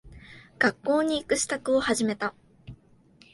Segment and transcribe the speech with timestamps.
[0.57, 2.33] 学校に行く支度を始めた。